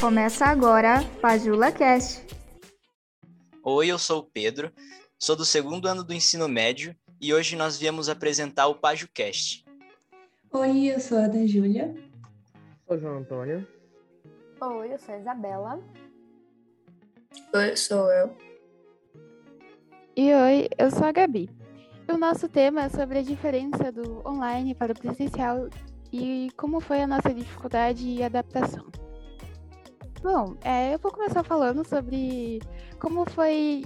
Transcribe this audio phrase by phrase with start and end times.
[0.00, 2.22] Começa agora Pajula Cast.
[3.64, 4.70] Oi, eu sou o Pedro,
[5.18, 9.64] sou do segundo ano do ensino médio e hoje nós viemos apresentar o PajuCast.
[10.52, 11.94] Oi, eu sou a Ana Júlia.
[12.86, 13.66] Sou o João Antônio.
[14.60, 15.80] Oi, eu sou a Isabela.
[17.54, 18.36] Oi, sou eu.
[20.14, 21.48] E oi, eu sou a Gabi.
[22.06, 25.70] O nosso tema é sobre a diferença do online para o presencial
[26.12, 28.86] e como foi a nossa dificuldade e adaptação.
[30.22, 32.60] Bom, é, eu vou começar falando sobre
[32.98, 33.84] como foi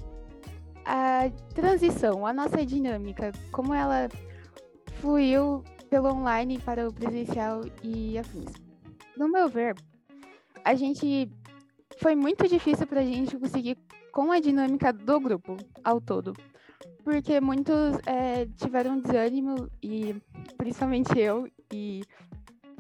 [0.85, 4.09] a transição, a nossa dinâmica, como ela
[5.01, 8.53] fluiu pelo online para o presencial e afins.
[9.17, 9.75] No meu ver,
[10.65, 11.31] a gente
[11.99, 13.77] foi muito difícil para a gente conseguir
[14.13, 16.33] com a dinâmica do grupo ao todo,
[17.03, 20.15] porque muitos é, tiveram desânimo e
[20.57, 22.03] principalmente eu e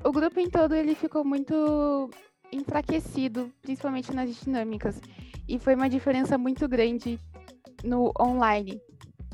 [0.05, 2.11] o grupo em todo ele ficou muito
[2.53, 5.01] enfraquecido, principalmente nas dinâmicas,
[5.49, 7.19] e foi uma diferença muito grande
[7.83, 8.81] no online.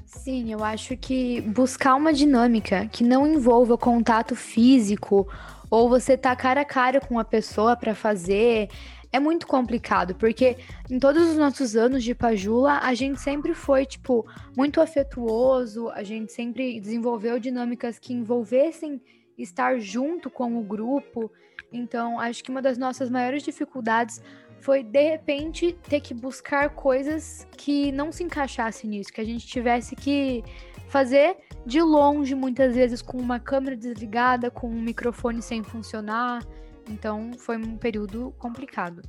[0.05, 5.29] Sim, eu acho que buscar uma dinâmica que não envolva contato físico
[5.69, 8.69] ou você tá cara a cara com a pessoa para fazer
[9.13, 10.57] é muito complicado, porque
[10.91, 16.03] em todos os nossos anos de Pajula, a gente sempre foi, tipo, muito afetuoso, a
[16.03, 19.01] gente sempre desenvolveu dinâmicas que envolvessem
[19.39, 21.31] estar junto com o grupo.
[21.73, 24.23] Então, acho que uma das nossas maiores dificuldades
[24.61, 29.47] foi, de repente, ter que buscar coisas que não se encaixassem nisso, que a gente
[29.47, 30.43] tivesse que
[30.89, 36.45] fazer de longe, muitas vezes com uma câmera desligada, com um microfone sem funcionar.
[36.89, 39.03] Então, foi um período complicado.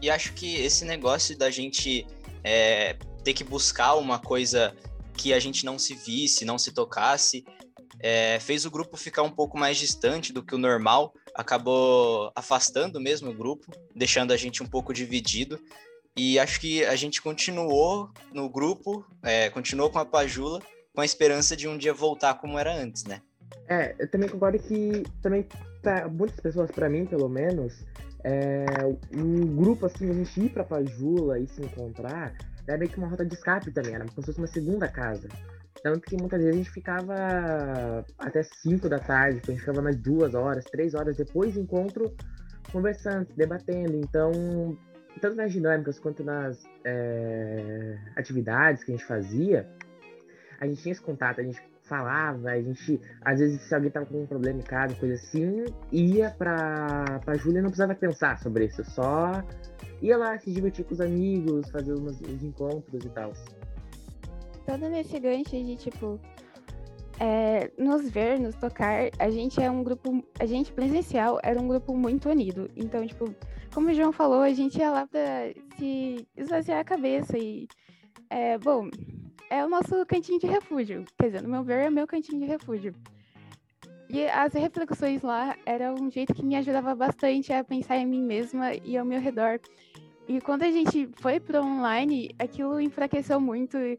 [0.00, 2.06] E acho que esse negócio da gente
[2.42, 4.74] é, ter que buscar uma coisa
[5.16, 7.44] que a gente não se visse, não se tocasse,
[8.06, 13.00] é, fez o grupo ficar um pouco mais distante do que o normal, acabou afastando
[13.00, 15.58] mesmo o grupo, deixando a gente um pouco dividido.
[16.14, 20.60] E acho que a gente continuou no grupo, é, continuou com a Pajula,
[20.94, 23.22] com a esperança de um dia voltar como era antes, né?
[23.68, 25.48] É, eu também concordo que também
[25.80, 27.72] para muitas pessoas, para mim pelo menos,
[28.22, 28.66] é,
[29.14, 32.34] um grupo assim, a gente ir pra Pajula e se encontrar,
[32.68, 35.26] era meio que uma rota de escape também, era como se fosse uma segunda casa.
[35.82, 39.96] Tanto que muitas vezes a gente ficava até 5 da tarde, a gente ficava mais
[39.96, 42.14] duas horas, três horas depois do encontro,
[42.72, 43.96] conversando, debatendo.
[43.96, 44.32] Então,
[45.20, 49.68] tanto nas dinâmicas quanto nas é, atividades que a gente fazia,
[50.60, 54.06] a gente tinha esse contato, a gente falava, a gente, às vezes, se alguém tava
[54.06, 58.64] com um problema em casa, coisa assim, ia pra, pra Júlia não precisava pensar sobre
[58.64, 59.42] isso, só
[60.00, 63.32] ia lá se divertir com os amigos, fazer uns encontros e tal
[64.64, 66.20] todo nesse gancho de, tipo,
[67.20, 71.68] é, nos ver, nos tocar, a gente é um grupo, a gente presencial era um
[71.68, 72.70] grupo muito unido.
[72.76, 73.34] Então, tipo,
[73.72, 77.68] como o João falou, a gente ia lá pra se esvaziar a cabeça e,
[78.30, 78.88] é, bom,
[79.50, 81.04] é o nosso cantinho de refúgio.
[81.18, 82.94] Quer dizer, no meu ver, é meu cantinho de refúgio.
[84.08, 88.22] E as reflexões lá eram um jeito que me ajudava bastante a pensar em mim
[88.22, 89.60] mesma e ao meu redor.
[90.28, 93.98] E quando a gente foi para online, aquilo enfraqueceu muito e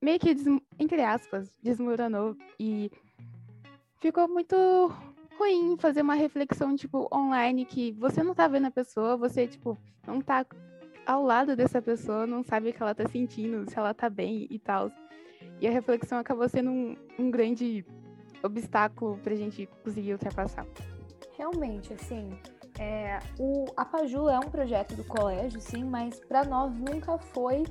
[0.00, 0.34] meio que,
[0.78, 2.36] entre aspas, desmoronou.
[2.58, 2.90] E
[4.00, 4.56] ficou muito
[5.38, 9.78] ruim fazer uma reflexão, tipo, online, que você não tá vendo a pessoa, você, tipo,
[10.06, 10.46] não tá
[11.06, 14.46] ao lado dessa pessoa, não sabe o que ela tá sentindo, se ela tá bem
[14.50, 14.90] e tal.
[15.60, 17.84] E a reflexão acabou sendo um, um grande
[18.42, 20.66] obstáculo pra gente conseguir ultrapassar.
[21.36, 22.30] Realmente, assim,
[22.78, 23.88] é, o, a
[24.32, 27.64] é um projeto do colégio, sim, mas para nós nunca foi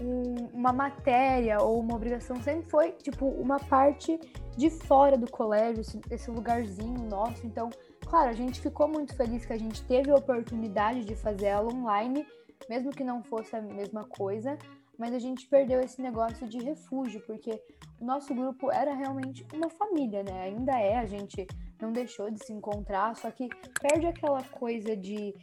[0.00, 4.18] um, uma matéria ou uma obrigação, sempre foi, tipo, uma parte
[4.56, 7.46] de fora do colégio, esse, esse lugarzinho nosso.
[7.46, 7.70] Então,
[8.06, 11.72] claro, a gente ficou muito feliz que a gente teve a oportunidade de fazer ela
[11.72, 12.26] online,
[12.68, 14.58] mesmo que não fosse a mesma coisa,
[14.98, 17.60] mas a gente perdeu esse negócio de refúgio, porque
[18.00, 20.42] o nosso grupo era realmente uma família, né?
[20.42, 21.46] Ainda é, a gente
[21.82, 23.48] não deixou de se encontrar, só que
[23.80, 25.34] perde aquela coisa de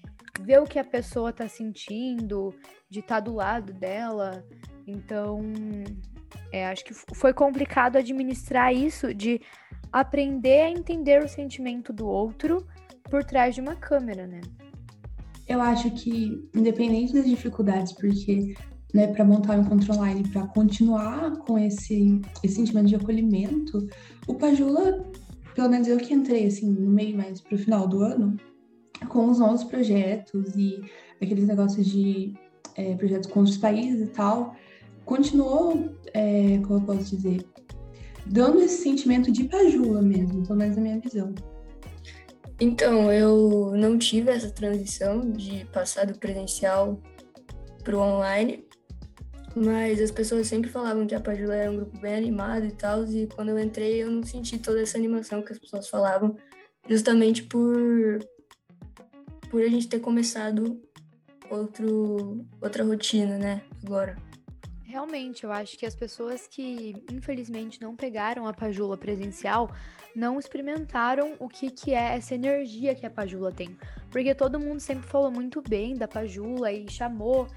[0.42, 2.56] ver o que a pessoa tá sentindo,
[2.90, 4.44] de estar tá do lado dela.
[4.88, 5.42] Então,
[6.52, 9.42] é, acho que foi complicado administrar isso, de
[9.92, 12.66] aprender a entender o sentimento do outro
[13.04, 14.40] por trás de uma câmera, né?
[15.48, 18.56] Eu acho que, independente das dificuldades, porque
[18.94, 23.88] né, para montar um encontro online, para continuar com esse, esse sentimento de acolhimento,
[24.28, 25.09] o Pajula,
[25.60, 28.38] pelo menos eu que entrei assim no meio mais para o final do ano,
[29.10, 30.82] com os novos projetos e
[31.22, 32.34] aqueles negócios de
[32.76, 34.56] é, projetos com outros países e tal,
[35.04, 37.46] continuou, é, como eu posso dizer,
[38.26, 41.36] dando esse sentimento de pajula mesmo, pelo menos na minha visão.
[42.58, 47.02] Então, eu não tive essa transição de passar do presencial
[47.84, 48.64] para o online,
[49.60, 53.06] mas as pessoas sempre falavam que a Pajula era um grupo bem animado e tal,
[53.06, 56.36] e quando eu entrei eu não senti toda essa animação que as pessoas falavam,
[56.88, 58.20] justamente por,
[59.50, 60.82] por a gente ter começado
[61.50, 64.18] outro, outra rotina, né, agora.
[64.84, 69.70] Realmente, eu acho que as pessoas que infelizmente não pegaram a Pajula presencial
[70.16, 73.78] não experimentaram o que, que é essa energia que a Pajula tem.
[74.10, 77.48] Porque todo mundo sempre falou muito bem da Pajula e chamou.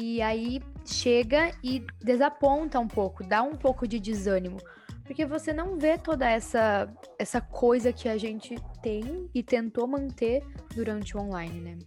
[0.00, 4.58] E aí chega e desaponta um pouco, dá um pouco de desânimo.
[5.04, 10.46] Porque você não vê toda essa, essa coisa que a gente tem e tentou manter
[10.72, 11.78] durante o online, né?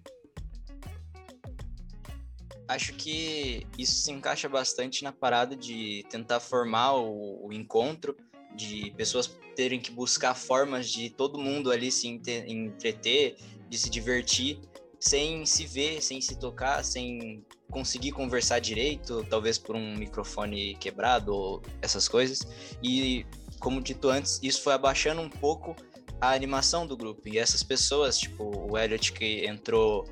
[2.68, 8.18] Acho que isso se encaixa bastante na parada de tentar formar o, o encontro,
[8.54, 13.38] de pessoas terem que buscar formas de todo mundo ali se entreter,
[13.70, 14.60] de se divertir,
[15.02, 21.34] sem se ver, sem se tocar, sem conseguir conversar direito, talvez por um microfone quebrado
[21.34, 22.48] ou essas coisas.
[22.84, 23.26] E,
[23.60, 25.76] como dito antes, isso foi abaixando um pouco
[26.22, 27.28] a animação do grupo.
[27.28, 30.08] E essas pessoas, tipo o Elliot que entrou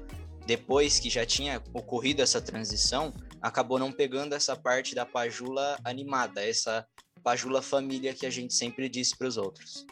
[0.48, 6.44] depois que já tinha ocorrido essa transição, acabou não pegando essa parte da Pajula animada,
[6.44, 6.84] essa
[7.22, 9.86] Pajula família que a gente sempre disse para os outros.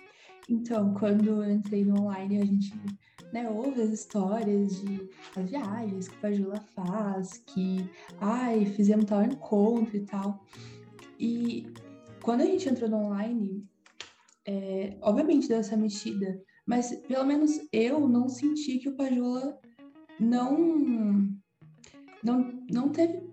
[0.50, 2.74] Então, quando eu entrei no online, a gente
[3.32, 7.90] né, ouve as histórias de as viagens que a Pajula faz, que,
[8.20, 10.44] ai, fizemos tal encontro e tal.
[11.20, 11.68] E
[12.22, 13.66] quando a gente entrou no online,
[14.46, 19.60] é, obviamente deu essa mexida, mas pelo menos eu não senti que o Pajula
[20.20, 20.58] não,
[22.24, 23.30] não, não teve,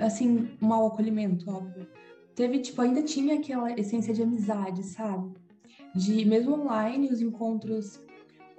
[0.00, 1.86] assim, mau acolhimento, óbvio.
[2.34, 5.34] Teve, tipo, ainda tinha aquela essência de amizade, sabe?
[5.94, 8.00] De, mesmo online, os encontros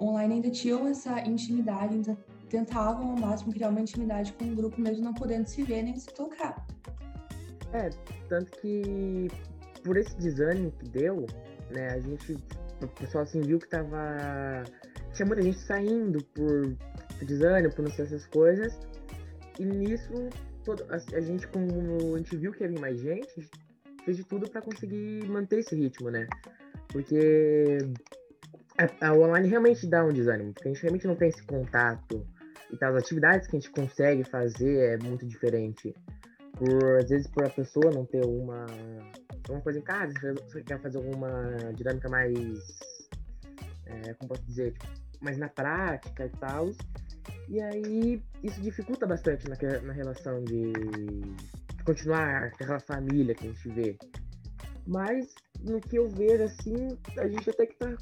[0.00, 2.16] online ainda tinham essa intimidade, ainda
[2.48, 5.96] tentavam ao máximo criar uma intimidade com o grupo, mesmo não podendo se ver nem
[5.96, 6.66] se tocar.
[7.72, 7.90] É,
[8.28, 9.28] tanto que
[9.84, 11.26] por esse desânimo que deu,
[11.70, 12.36] né, a gente,
[12.82, 14.64] o pessoal assim viu que tava.
[15.12, 16.76] Tinha muita gente saindo por
[17.24, 18.78] desânimo, por não ser essas coisas.
[19.58, 20.12] E nisso,
[20.64, 23.48] todo, a, a, gente, como a gente viu que ia vir mais gente,
[24.04, 26.26] fez de tudo para conseguir manter esse ritmo, né?
[26.88, 27.78] Porque
[28.80, 32.26] a, a, online realmente dá um desânimo, porque a gente realmente não tem esse contato
[32.72, 32.94] e tal.
[32.94, 35.94] As atividades que a gente consegue fazer é muito diferente.
[36.56, 38.66] Por, às vezes, por a pessoa não ter uma,
[39.48, 40.14] uma coisa em casa,
[40.46, 42.58] você quer fazer alguma dinâmica mais.
[43.86, 44.72] É, como posso dizer?
[44.72, 44.88] Tipo,
[45.20, 46.70] mais na prática e tal.
[47.48, 53.50] E aí isso dificulta bastante na, na relação de, de continuar aquela família que a
[53.50, 53.96] gente vê.
[54.86, 57.94] Mas no que eu vejo assim, a gente até que tá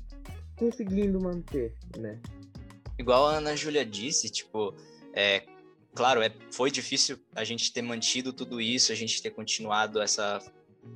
[0.58, 2.19] conseguindo manter, né?
[2.99, 4.75] Igual a Ana Júlia disse, tipo,
[5.14, 5.44] é,
[5.94, 10.40] claro, é, foi difícil a gente ter mantido tudo isso, a gente ter continuado essa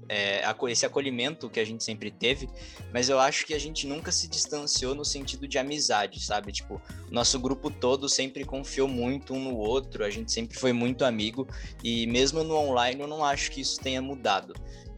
[0.09, 2.49] é, esse acolhimento que a gente sempre teve,
[2.93, 6.53] mas eu acho que a gente nunca se distanciou no sentido de amizade, sabe?
[6.53, 6.81] Tipo,
[7.11, 11.47] nosso grupo todo sempre confiou muito um no outro, a gente sempre foi muito amigo,
[11.83, 14.55] e mesmo no online eu não acho que isso tenha mudado.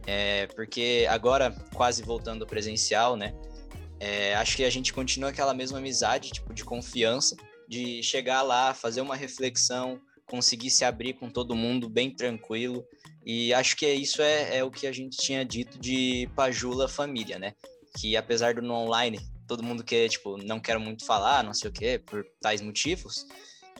[0.07, 3.33] É, porque agora, quase voltando presencial, né?
[3.99, 7.35] É, acho que a gente continua aquela mesma amizade, tipo, de confiança,
[7.67, 12.85] de chegar lá, fazer uma reflexão, conseguir se abrir com todo mundo bem tranquilo.
[13.25, 17.39] E acho que isso é, é o que a gente tinha dito de Pajula Família,
[17.39, 17.53] né?
[17.97, 21.69] Que apesar do no online todo mundo que tipo não quer muito falar, não sei
[21.69, 23.25] o quê, por tais motivos,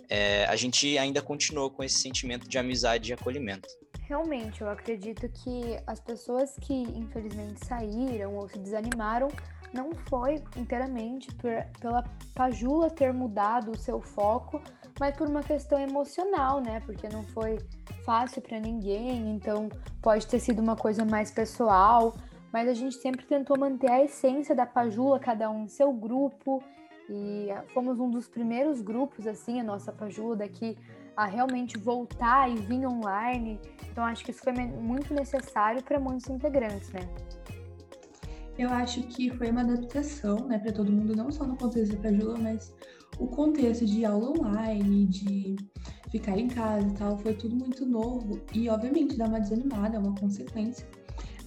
[0.09, 3.67] é, a gente ainda continuou com esse sentimento de amizade e acolhimento.
[4.07, 9.29] Realmente, eu acredito que as pessoas que infelizmente saíram ou se desanimaram
[9.73, 14.61] não foi inteiramente por, pela Pajula ter mudado o seu foco,
[14.99, 16.81] mas por uma questão emocional, né?
[16.85, 17.57] Porque não foi
[18.05, 19.69] fácil para ninguém, então
[20.01, 22.15] pode ter sido uma coisa mais pessoal,
[22.53, 26.63] mas a gente sempre tentou manter a essência da Pajula, cada um em seu grupo,
[27.09, 30.77] e fomos um dos primeiros grupos, assim, a nossa Pajula daqui,
[31.15, 33.59] a realmente voltar e vir online.
[33.91, 37.01] Então acho que isso foi muito necessário para muitos integrantes, né?
[38.57, 42.01] Eu acho que foi uma adaptação, né, para todo mundo, não só no contexto da
[42.01, 42.73] Pajula, mas
[43.19, 45.57] o contexto de aula online, de
[46.09, 49.99] ficar em casa e tal, foi tudo muito novo e, obviamente, dá uma desanimada, é
[49.99, 50.87] uma consequência.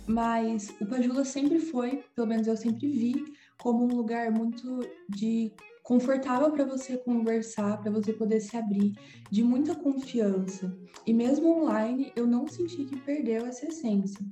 [0.07, 3.25] Mas o Pajula sempre foi, pelo menos eu sempre vi,
[3.59, 5.53] como um lugar muito de
[5.89, 8.93] confortável para você conversar, para você poder se abrir,
[9.31, 10.71] de muita confiança.
[11.07, 14.23] E mesmo online, eu não senti que perdeu essa essência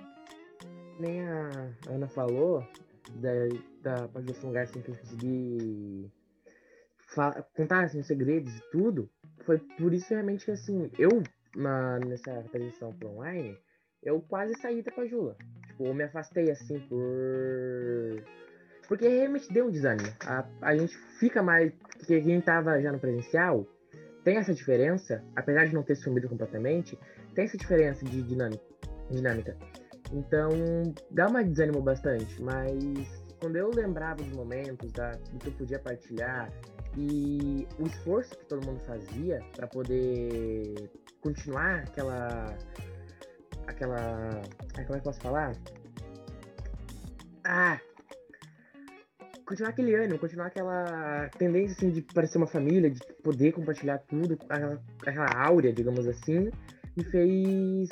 [0.98, 2.66] nem a Ana falou,
[3.82, 6.10] da, da um lugar assim que eu consegui
[7.54, 9.08] contar assim, os segredos e tudo,
[9.44, 11.22] foi por isso realmente que assim, eu
[11.54, 13.56] na, nessa transição pro online,
[14.02, 15.36] eu quase saí da Pajula.
[15.66, 18.22] Tipo, eu me afastei assim por.
[18.88, 20.08] Porque realmente deu um desânimo.
[20.26, 21.72] A, a gente fica mais.
[21.98, 23.66] Porque quem tava já no presencial
[24.22, 26.98] tem essa diferença, apesar de não ter sumido completamente,
[27.34, 28.64] tem essa diferença de dinâmica.
[29.10, 29.56] dinâmica.
[30.12, 30.50] Então,
[31.10, 35.78] dá uma desânimo bastante, mas quando eu lembrava dos momentos, da, do que eu podia
[35.78, 36.50] partilhar
[36.96, 40.90] e o esforço que todo mundo fazia para poder
[41.20, 42.56] continuar aquela.
[43.66, 44.42] aquela.
[44.74, 45.52] Como é que eu posso falar?
[47.44, 47.78] Ah!
[49.46, 54.36] Continuar aquele ânimo, continuar aquela tendência assim, de parecer uma família, de poder compartilhar tudo,
[54.48, 56.50] aquela, aquela áurea, digamos assim,
[56.96, 57.88] me fez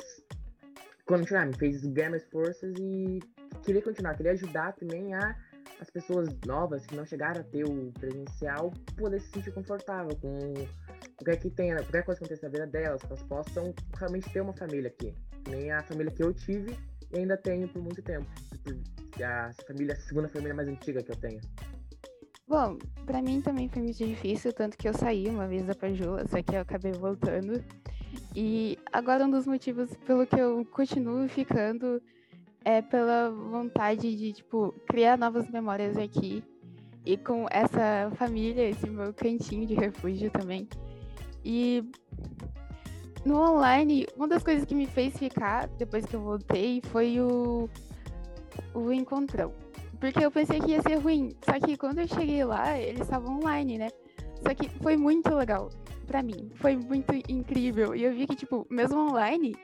[1.05, 3.19] continuar, me fez ganhar mais forças e
[3.63, 5.35] querer continuar, querer ajudar também a
[5.79, 10.37] as pessoas novas que não chegaram a ter o presencial poder se sentir confortável com
[11.19, 13.73] o que é que tem, qualquer coisa que aconteça na vida delas, que elas possam
[13.97, 15.13] realmente ter uma família aqui.
[15.49, 16.77] Nem a família que eu tive
[17.11, 18.27] e ainda tenho por muito tempo.
[19.23, 21.39] A família, a segunda família mais antiga que eu tenho.
[22.47, 26.27] Bom, para mim também foi muito difícil, tanto que eu saí uma vez da Pajula,
[26.27, 27.63] só que eu acabei voltando.
[28.35, 32.01] E agora um dos motivos pelo que eu continuo ficando
[32.63, 36.43] é pela vontade de, tipo, criar novas memórias aqui.
[37.05, 40.67] E com essa família, esse meu cantinho de refúgio também.
[41.43, 41.83] E
[43.23, 47.69] no online, uma das coisas que me fez ficar depois que eu voltei foi o,
[48.73, 49.53] o encontrão.
[49.99, 51.35] Porque eu pensei que ia ser ruim.
[51.43, 53.89] Só que quando eu cheguei lá, eles estavam online, né?
[54.41, 55.69] Só que foi muito legal
[56.05, 56.51] para mim.
[56.55, 57.95] Foi muito incrível.
[57.95, 59.55] E eu vi que, tipo, mesmo online,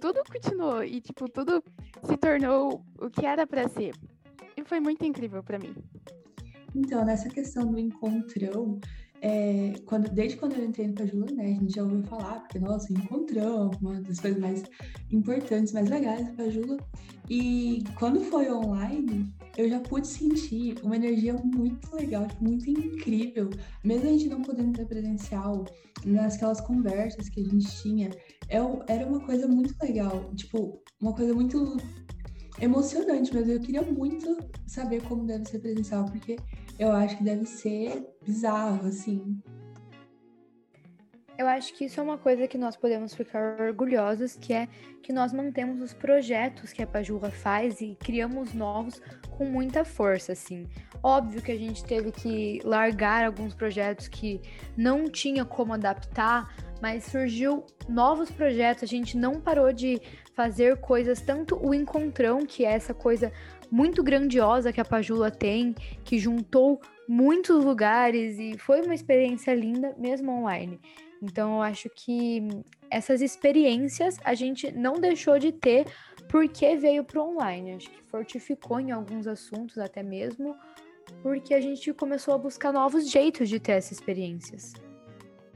[0.00, 1.62] tudo continuou e, tipo, tudo
[2.04, 3.94] se tornou o que era para ser.
[4.56, 5.74] E foi muito incrível para mim.
[6.74, 8.80] Então, nessa questão do encontrão,
[9.22, 12.58] é, quando, desde quando eu entrei no Pajula, né, a gente já ouviu falar, porque,
[12.58, 14.62] nossa, encontrão, uma das coisas mais
[15.10, 16.76] importantes, mais legais do Pajula.
[17.28, 23.50] E quando foi online, eu já pude sentir uma energia muito legal, tipo, muito incrível.
[23.84, 25.64] Mesmo a gente não podendo ter presencial,
[26.04, 28.10] nasquelas conversas que a gente tinha,
[28.48, 28.58] é
[28.88, 31.76] era uma coisa muito legal, tipo, uma coisa muito
[32.60, 33.52] emocionante mesmo.
[33.52, 34.36] Eu queria muito
[34.66, 36.36] saber como deve ser presencial, porque
[36.78, 39.42] eu acho que deve ser bizarro, assim.
[41.36, 44.68] Eu acho que isso é uma coisa que nós podemos ficar orgulhosos, que é
[45.02, 50.32] que nós mantemos os projetos que a Pajula faz e criamos novos com muita força,
[50.32, 50.68] assim.
[51.02, 54.38] Óbvio que a gente teve que largar alguns projetos que
[54.76, 59.98] não tinha como adaptar, mas surgiu novos projetos, a gente não parou de
[60.34, 63.32] fazer coisas, tanto o encontrão, que é essa coisa
[63.70, 65.74] muito grandiosa que a Pajula tem,
[66.04, 70.80] que juntou muitos lugares e foi uma experiência linda, mesmo online.
[71.22, 72.48] Então, eu acho que
[72.90, 75.86] essas experiências a gente não deixou de ter
[76.28, 77.74] porque veio para online.
[77.74, 80.56] Acho que fortificou em alguns assuntos até mesmo,
[81.22, 84.72] porque a gente começou a buscar novos jeitos de ter essas experiências.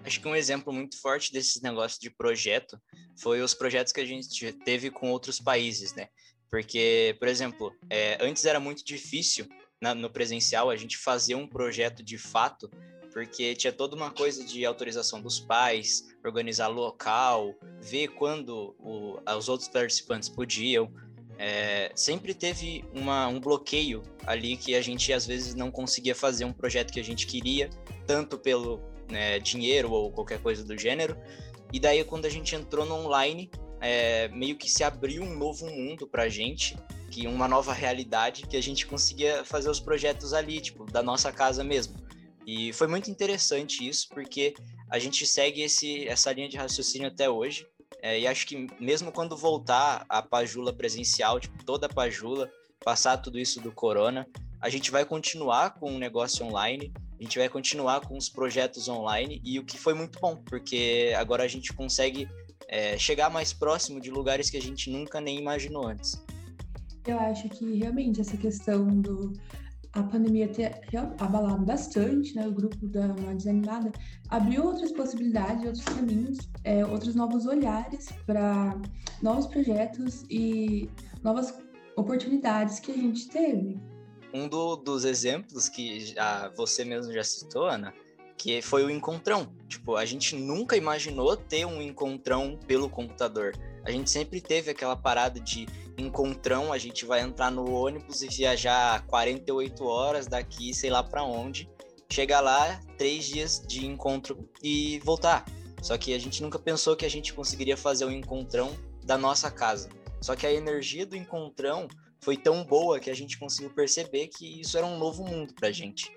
[0.04, 2.78] Acho que um exemplo muito forte desses negócios de projeto
[3.16, 6.09] foi os projetos que a gente teve com outros países, né?
[6.51, 9.49] Porque, por exemplo, é, antes era muito difícil
[9.81, 12.71] na, no presencial a gente fazer um projeto de fato
[13.15, 19.49] porque tinha toda uma coisa de autorização dos pais, organizar local, ver quando o, os
[19.49, 20.93] outros participantes podiam.
[21.39, 26.45] É, sempre teve uma, um bloqueio ali que a gente às vezes não conseguia fazer
[26.45, 27.71] um projeto que a gente queria,
[28.05, 31.17] tanto pelo né, dinheiro ou qualquer coisa do gênero.
[31.73, 33.49] E daí, quando a gente entrou no online,
[33.85, 36.75] é, meio que se abriu um novo mundo para a gente,
[37.11, 41.31] que uma nova realidade, que a gente conseguia fazer os projetos ali, tipo, da nossa
[41.31, 41.95] casa mesmo.
[42.47, 44.55] E foi muito interessante isso, porque
[44.91, 47.67] a gente segue esse, essa linha de raciocínio até hoje.
[48.00, 52.50] É, e acho que mesmo quando voltar a Pajula presencial, tipo, toda a Pajula,
[52.83, 54.26] passar tudo isso do corona,
[54.62, 58.88] a gente vai continuar com o negócio online, a gente vai continuar com os projetos
[58.88, 62.26] online, e o que foi muito bom, porque agora a gente consegue
[62.68, 66.21] é, chegar mais próximo de lugares que a gente nunca nem imaginou antes.
[67.06, 69.33] Eu acho que realmente essa questão do
[69.94, 70.80] a pandemia ter
[71.18, 73.92] abalado bastante né, o grupo da Uma Desanimada,
[74.28, 78.76] abriu outras possibilidades, outros caminhos, é, outros novos olhares para
[79.23, 80.90] novos projetos e
[81.23, 81.54] novas
[81.97, 83.80] oportunidades que a gente teve.
[84.33, 87.94] Um do, dos exemplos que já, você mesmo já citou, Ana,
[88.37, 89.53] que foi o encontrão.
[89.69, 93.53] Tipo, a gente nunca imaginou ter um encontrão pelo computador.
[93.85, 98.29] A gente sempre teve aquela parada de encontrão, a gente vai entrar no ônibus e
[98.29, 101.69] viajar 48 horas daqui, sei lá para onde.
[102.11, 105.45] chegar lá, três dias de encontro e voltar.
[105.83, 108.75] Só que a gente nunca pensou que a gente conseguiria fazer o um encontrão
[109.05, 109.88] da nossa casa.
[110.21, 111.88] Só que a energia do encontrão
[112.23, 115.71] foi tão boa que a gente conseguiu perceber que isso era um novo mundo pra
[115.71, 116.11] gente.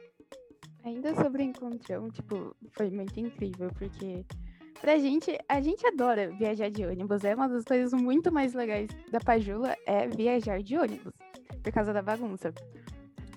[0.88, 4.25] Ainda sobre encontrão, tipo, foi muito incrível, porque
[4.79, 7.25] pra gente, a gente adora viajar de ônibus.
[7.25, 11.13] É uma das coisas muito mais legais da Pajula é viajar de ônibus,
[11.62, 12.53] por causa da bagunça.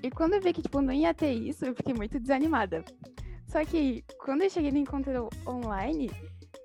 [0.01, 2.85] E quando eu vi que, tipo, não ia ter isso, eu fiquei muito desanimada.
[3.49, 6.09] Só que quando eu cheguei no encontro online,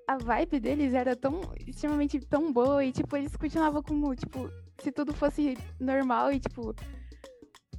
[0.08, 4.92] a vibe deles era tão extremamente tão boa e tipo eles continuavam como tipo se
[4.92, 6.76] tudo fosse normal e tipo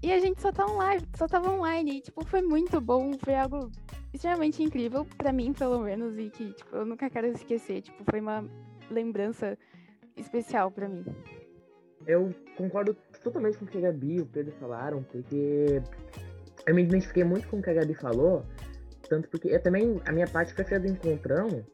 [0.02, 3.34] e a gente só tá online, só tava online e tipo foi muito bom, foi
[3.34, 3.70] algo
[4.12, 8.20] extremamente incrível para mim pelo menos e que tipo eu nunca quero esquecer, tipo foi
[8.20, 8.44] uma
[8.90, 9.58] lembrança
[10.16, 11.04] especial para mim.
[12.06, 15.82] Eu concordo totalmente com o que a Gabi e o Pedro falaram, porque
[16.66, 18.44] eu me identifiquei muito com o que a Gabi falou,
[19.08, 21.64] tanto porque eu também, a minha parte preferida do encontrão,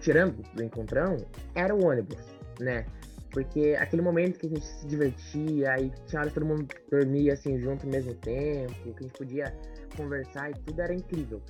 [0.00, 1.16] tirando do encontrão,
[1.54, 2.24] era o ônibus,
[2.58, 2.86] né?
[3.32, 7.32] Porque aquele momento que a gente se divertia, aí tinha hora que todo mundo dormia
[7.32, 9.58] assim junto ao mesmo tempo, que a gente podia
[9.96, 11.40] conversar e tudo era incrível.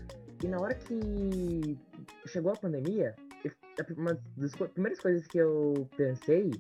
[0.42, 1.78] E na hora que
[2.26, 3.14] chegou a pandemia,
[3.96, 6.52] uma das primeiras coisas que eu pensei,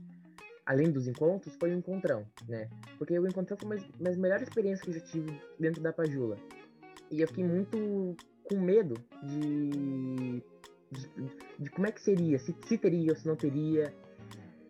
[0.66, 2.68] além dos encontros, foi o encontrão, né?
[2.98, 6.36] Porque o encontrão foi uma das melhores experiências que eu já tive dentro da Pajula.
[7.10, 10.42] E eu fiquei muito com medo de,
[10.90, 11.08] de,
[11.58, 13.92] de como é que seria, se, se teria ou se não teria.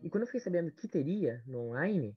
[0.02, 2.14] E quando eu fiquei sabendo que teria no online,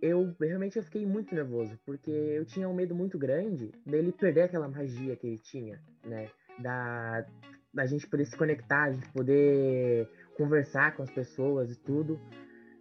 [0.00, 4.42] eu realmente eu fiquei muito nervoso, porque eu tinha um medo muito grande dele perder
[4.42, 6.28] aquela magia que ele tinha, né?
[6.58, 7.26] Da,
[7.72, 12.18] da gente poder se conectar, a gente poder conversar com as pessoas e tudo.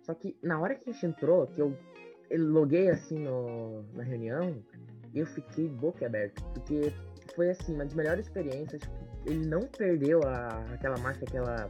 [0.03, 1.75] Só que na hora que a gente entrou, que eu,
[2.29, 4.63] eu loguei assim no, na reunião,
[5.13, 6.94] eu fiquei boca aberta, porque
[7.35, 8.81] foi assim, uma das melhores experiências.
[8.81, 11.70] Tipo, ele não perdeu a, aquela marca, aquela,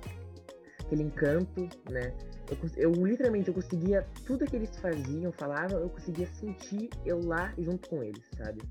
[0.87, 2.13] aquele encanto, né?
[2.49, 7.53] Eu, eu literalmente eu conseguia tudo que eles faziam, falavam, eu conseguia sentir eu lá
[7.57, 8.61] junto com eles, sabe?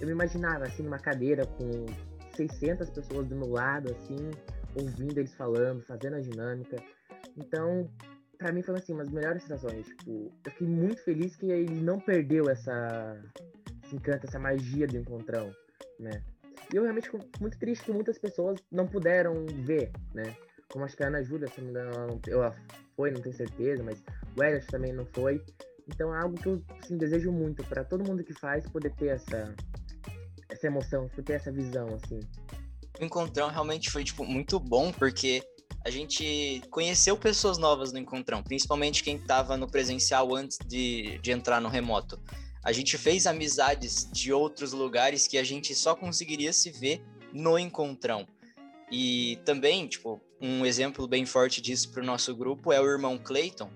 [0.00, 1.86] Eu me imaginava assim numa cadeira com
[2.34, 4.30] 600 pessoas do meu lado, assim,
[4.74, 6.76] ouvindo eles falando, fazendo a dinâmica.
[7.36, 7.88] Então,
[8.36, 9.86] para mim foi assim, uma das melhores sensações.
[9.86, 13.16] Tipo, eu fiquei muito feliz que ele não perdeu essa
[13.84, 15.52] esse encanto, essa magia do encontrão,
[15.98, 16.22] né?
[16.72, 20.36] E eu realmente fico muito triste que muitas pessoas não puderam ver, né?
[20.72, 22.56] Como acho que a Ana Júlia, se não me engano, ela,
[22.96, 24.02] foi, não tenho certeza, mas
[24.36, 25.42] o Elias também não foi.
[25.88, 29.08] Então é algo que eu assim, desejo muito para todo mundo que faz poder ter
[29.08, 29.54] essa,
[30.48, 32.20] essa emoção, ter essa visão, assim.
[33.00, 35.42] O encontrão realmente foi tipo, muito bom, porque
[35.84, 41.32] a gente conheceu pessoas novas no encontrão, principalmente quem estava no presencial antes de, de
[41.32, 42.20] entrar no remoto.
[42.62, 47.02] A gente fez amizades de outros lugares que a gente só conseguiria se ver
[47.32, 48.26] no encontrão.
[48.92, 53.18] E também, tipo, um exemplo bem forte disso para o nosso grupo é o irmão
[53.18, 53.70] Clayton,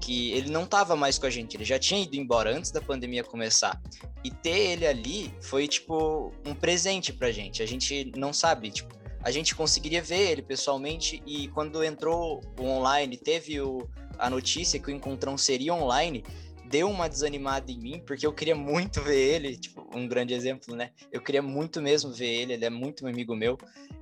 [0.00, 2.80] que ele não estava mais com a gente, ele já tinha ido embora antes da
[2.80, 3.80] pandemia começar.
[4.24, 7.62] E ter ele ali foi, tipo, um presente pra gente.
[7.62, 12.64] A gente não sabe, tipo, a gente conseguiria ver ele pessoalmente e quando entrou o
[12.64, 16.24] online, teve o, a notícia que o encontrão seria online,
[16.70, 20.76] deu uma desanimada em mim, porque eu queria muito ver ele, tipo, um grande exemplo,
[20.76, 20.92] né?
[21.10, 23.58] Eu queria muito mesmo ver ele, ele é muito amigo meu,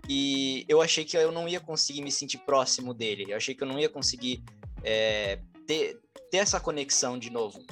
[0.07, 3.63] e eu achei que eu não ia conseguir me sentir próximo dele, eu achei que
[3.63, 4.45] eu não ia conseguir
[4.85, 5.99] é, ter,
[6.31, 7.65] ter essa conexão de novo.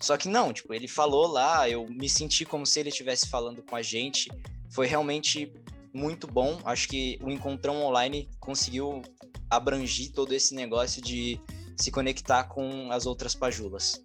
[0.00, 3.60] Só que não, tipo, ele falou lá, eu me senti como se ele estivesse falando
[3.60, 4.30] com a gente,
[4.70, 5.52] foi realmente
[5.92, 9.02] muito bom, acho que o Encontrão Online conseguiu
[9.50, 11.40] abrangir todo esse negócio de
[11.76, 14.04] se conectar com as outras pajulas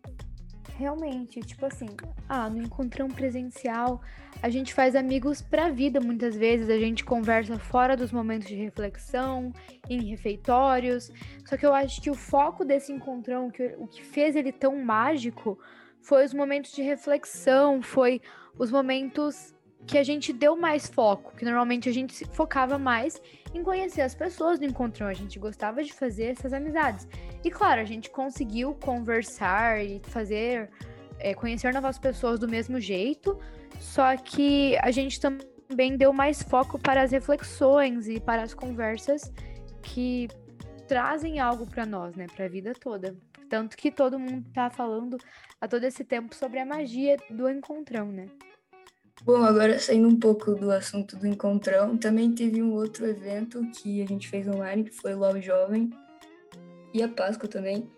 [0.80, 1.90] realmente, tipo assim,
[2.30, 4.02] ah, no encontrão presencial,
[4.42, 8.56] a gente faz amigos pra vida muitas vezes, a gente conversa fora dos momentos de
[8.56, 9.52] reflexão,
[9.90, 11.12] em refeitórios.
[11.46, 14.82] Só que eu acho que o foco desse encontrão, que, o que fez ele tão
[14.82, 15.60] mágico,
[16.02, 18.22] foi os momentos de reflexão, foi
[18.58, 19.54] os momentos
[19.86, 23.22] que a gente deu mais foco, que normalmente a gente se focava mais
[23.54, 27.08] em conhecer as pessoas do encontrão, a gente gostava de fazer essas amizades.
[27.44, 30.70] E claro, a gente conseguiu conversar e fazer,
[31.18, 33.40] é, conhecer novas pessoas do mesmo jeito,
[33.80, 39.32] só que a gente também deu mais foco para as reflexões e para as conversas
[39.82, 40.28] que
[40.88, 43.16] trazem algo para nós, né, para a vida toda.
[43.50, 45.18] Tanto que todo mundo tá falando
[45.60, 48.28] a todo esse tempo sobre a magia do encontrão, né?
[49.24, 54.02] Bom, agora saindo um pouco do assunto do encontrão, também teve um outro evento que
[54.02, 55.90] a gente fez online, que foi LOL Jovem,
[56.94, 57.90] e a Páscoa também,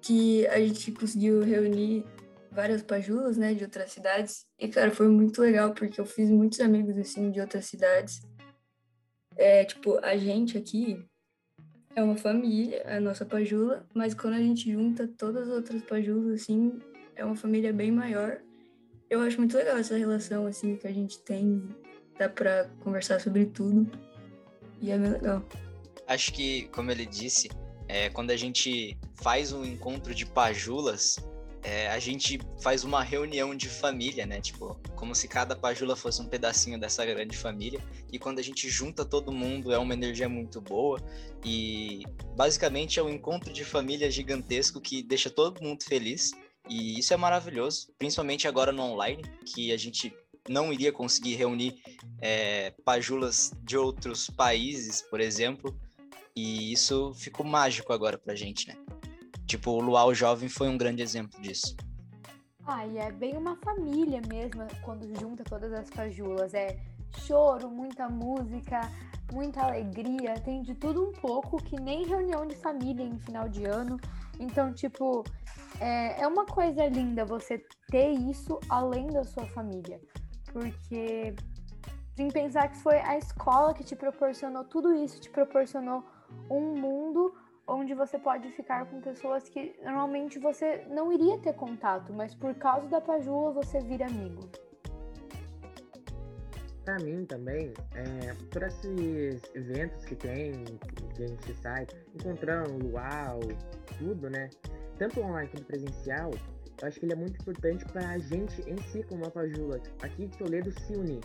[0.00, 2.04] que a gente conseguiu reunir
[2.50, 4.46] várias pajulas, né, de outras cidades.
[4.58, 8.22] E, cara, foi muito legal, porque eu fiz muitos amigos, assim, de outras cidades.
[9.36, 11.04] É, tipo, a gente aqui
[11.94, 16.42] é uma família, a nossa pajula, mas quando a gente junta todas as outras pajulas,
[16.42, 16.78] assim,
[17.14, 18.40] é uma família bem maior.
[19.12, 21.68] Eu acho muito legal essa relação, assim, que a gente tem,
[22.18, 23.86] dá pra conversar sobre tudo.
[24.80, 25.44] E é bem legal.
[26.08, 27.50] Acho que, como ele disse,
[27.88, 31.16] é, quando a gente faz um encontro de pajulas,
[31.62, 34.40] é, a gente faz uma reunião de família, né?
[34.40, 37.80] Tipo, como se cada pajula fosse um pedacinho dessa grande família.
[38.10, 40.98] E quando a gente junta todo mundo, é uma energia muito boa.
[41.44, 42.02] E
[42.34, 46.32] basicamente é um encontro de família gigantesco que deixa todo mundo feliz.
[46.68, 50.14] E isso é maravilhoso, principalmente agora no online, que a gente
[50.48, 51.82] não iria conseguir reunir
[52.20, 55.76] é, pajulas de outros países, por exemplo.
[56.34, 58.76] E isso ficou mágico agora pra gente, né?
[59.46, 61.76] Tipo, o Luau Jovem foi um grande exemplo disso.
[62.64, 66.54] Ah, e é bem uma família mesmo quando junta todas as pajulas.
[66.54, 66.78] É
[67.26, 68.90] choro, muita música,
[69.32, 73.64] muita alegria, tem de tudo um pouco, que nem reunião de família em final de
[73.64, 73.98] ano.
[74.38, 75.24] Então, tipo,
[75.82, 77.58] é, é uma coisa linda você
[77.90, 80.00] ter isso além da sua família.
[80.52, 81.34] Porque
[82.14, 86.04] tem que pensar que foi a escola que te proporcionou tudo isso, te proporcionou
[86.48, 87.34] um mundo
[87.66, 92.54] onde você pode ficar com pessoas que normalmente você não iria ter contato, mas por
[92.54, 94.48] causa da Pajula você vira amigo.
[96.84, 100.64] Pra mim também, é, por esses eventos que tem,
[101.14, 103.40] que a gente sai, encontrando luau,
[103.98, 104.50] tudo, né?
[104.98, 106.30] Tanto online quanto presencial,
[106.80, 110.26] eu acho que ele é muito importante pra gente em si, como a Pajula, aqui
[110.26, 111.20] de Toledo, se unir,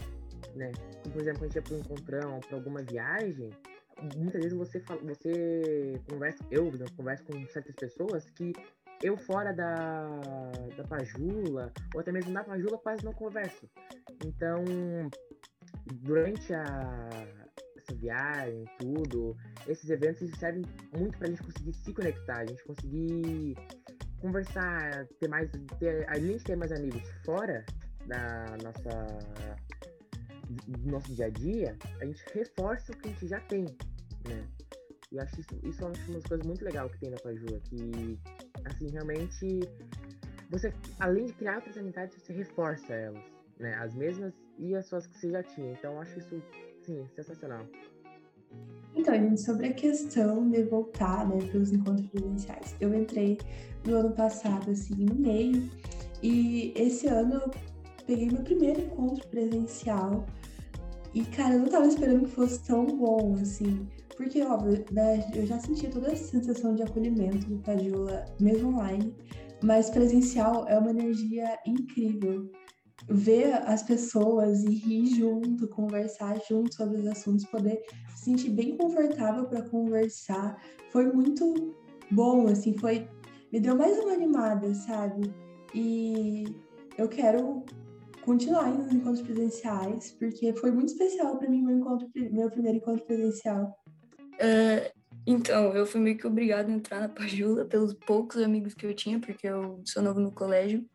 [0.55, 0.71] né?
[1.03, 3.49] Como, por exemplo, a gente ia pro encontrão, pra alguma viagem,
[4.15, 8.53] muitas vezes você fala, você conversa, eu converso com certas pessoas que
[9.01, 10.07] eu fora da,
[10.75, 13.69] da Pajula, ou até mesmo na Pajula, quase não converso.
[14.25, 14.63] Então,
[16.03, 17.09] durante a,
[17.87, 19.35] essa viagem, tudo,
[19.67, 20.63] esses eventos servem
[20.95, 23.55] muito para a gente conseguir se conectar, a gente conseguir
[24.19, 27.65] conversar, ter mais, ter, além de ter mais amigos fora
[28.05, 29.17] da nossa
[30.65, 33.65] do nosso dia a dia, a gente reforça o que a gente já tem,
[34.27, 34.47] né?
[35.11, 38.19] E acho isso, isso é uma das coisas muito legais que tem na Pajua, que,
[38.65, 39.59] assim, realmente,
[40.49, 43.23] você, além de criar outras amizades, você reforça elas,
[43.59, 43.73] né?
[43.75, 45.73] As mesmas e as suas que você já tinha.
[45.73, 46.41] Então, acho isso,
[46.87, 47.65] sim, sensacional.
[48.95, 52.75] Então, gente, sobre a questão de voltar, né, para os encontros presenciais.
[52.79, 53.37] Eu entrei
[53.85, 55.69] no ano passado, assim, no meio,
[56.23, 57.51] e esse ano eu
[58.07, 60.25] peguei meu primeiro encontro presencial
[61.13, 63.87] e, cara, eu não tava esperando que fosse tão bom, assim.
[64.15, 69.13] Porque, óbvio, né, eu já sentia toda essa sensação de acolhimento do Padula, mesmo online.
[69.63, 72.49] Mas presencial é uma energia incrível.
[73.09, 77.81] Ver as pessoas e rir junto, conversar junto sobre os assuntos, poder
[78.15, 81.75] se sentir bem confortável para conversar, foi muito
[82.11, 83.07] bom, assim, foi
[83.51, 85.33] me deu mais uma animada, sabe?
[85.73, 86.43] E
[86.97, 87.63] eu quero
[88.21, 92.77] continuar indo nos encontros presenciais, porque foi muito especial para mim meu, encontro, meu primeiro
[92.79, 93.73] encontro presencial.
[94.37, 94.91] É,
[95.25, 98.93] então, eu fui meio que obrigada a entrar na Pajula pelos poucos amigos que eu
[98.93, 100.85] tinha, porque eu sou novo no colégio.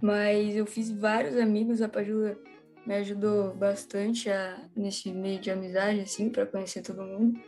[0.00, 2.38] Mas eu fiz vários amigos, a Pajula
[2.86, 7.40] me ajudou bastante a, nesse meio de amizade, assim, para conhecer todo mundo.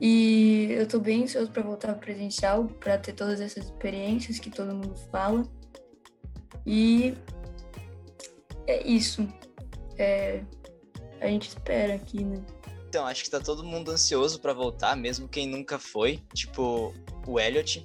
[0.00, 4.74] E eu tô bem ansioso para voltar presencial, para ter todas essas experiências que todo
[4.74, 5.46] mundo fala.
[6.64, 7.14] E
[8.66, 9.28] é isso.
[9.98, 10.42] É,
[11.20, 12.42] a gente espera aqui, né?
[12.88, 16.92] Então, acho que tá todo mundo ansioso para voltar, mesmo quem nunca foi, tipo
[17.26, 17.84] o Elliot.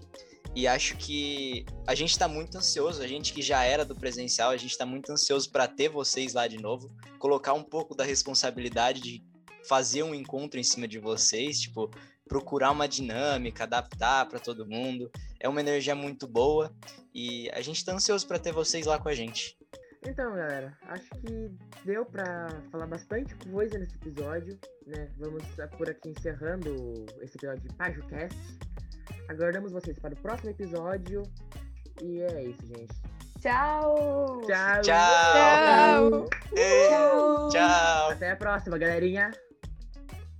[0.57, 4.49] E acho que a gente tá muito ansioso, a gente que já era do presencial,
[4.49, 8.03] a gente tá muito ansioso para ter vocês lá de novo, colocar um pouco da
[8.03, 9.23] responsabilidade de
[9.67, 11.91] fazer um encontro em cima de vocês, tipo,
[12.27, 15.11] procurar uma dinâmica, adaptar para todo mundo.
[15.39, 16.73] É uma energia muito boa
[17.13, 19.55] e a gente tá ansioso para ter vocês lá com a gente.
[20.07, 21.51] Então, galera, acho que
[21.85, 25.07] deu para falar bastante coisa nesse episódio, né?
[25.19, 25.43] Vamos
[25.77, 28.57] por aqui encerrando esse episódio de PajoCast.
[29.27, 31.23] Aguardamos vocês para o próximo episódio.
[32.01, 32.93] E é isso, gente.
[33.39, 34.41] Tchau!
[34.45, 34.81] Tchau!
[34.81, 36.29] Tchau!
[36.55, 37.49] Tchau!
[37.49, 38.11] Tchau!
[38.11, 39.31] Até a próxima, galerinha!